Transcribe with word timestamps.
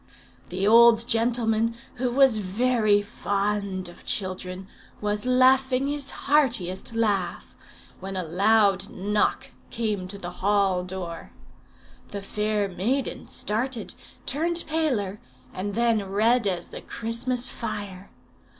"The 0.49 0.65
old 0.65 1.07
gentleman, 1.07 1.75
who 1.97 2.09
was 2.09 2.37
very 2.37 3.03
fond 3.03 3.87
of 3.87 4.03
children, 4.03 4.67
was 4.99 5.27
laughing 5.27 5.87
his 5.87 6.09
heartiest 6.25 6.95
laugh, 6.95 7.55
when 7.99 8.17
a 8.17 8.23
loud 8.23 8.89
knock 8.89 9.51
came 9.69 10.07
to 10.07 10.17
the 10.17 10.31
hall 10.41 10.83
door. 10.83 11.33
The 12.07 12.23
fair 12.23 12.67
maiden 12.67 13.27
started, 13.27 13.93
turned 14.25 14.63
paler, 14.65 15.19
and 15.53 15.75
then 15.75 16.09
red 16.09 16.47
as 16.47 16.69
the 16.69 16.81
Christmas 16.81 17.47
fire. 17.47 18.09